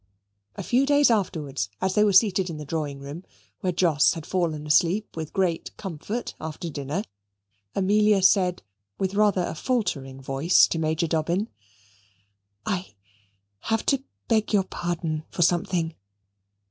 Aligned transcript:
A 0.55 0.63
few 0.63 0.87
days 0.87 1.11
afterwards, 1.11 1.69
as 1.79 1.93
they 1.93 2.03
were 2.03 2.11
seated 2.11 2.49
in 2.49 2.57
the 2.57 2.65
drawing 2.65 2.97
room, 2.97 3.23
where 3.59 3.71
Jos 3.71 4.13
had 4.15 4.25
fallen 4.25 4.65
asleep 4.65 5.15
with 5.15 5.31
great 5.31 5.77
comfort 5.77 6.33
after 6.41 6.71
dinner, 6.71 7.03
Amelia 7.75 8.23
said 8.23 8.63
with 8.97 9.13
rather 9.13 9.43
a 9.43 9.53
faltering 9.53 10.19
voice 10.19 10.65
to 10.69 10.79
Major 10.79 11.05
Dobbin 11.05 11.49
"I 12.65 12.95
have 13.59 13.85
to 13.85 14.01
beg 14.27 14.51
your 14.53 14.63
pardon 14.63 15.23
for 15.29 15.43
something." 15.43 15.93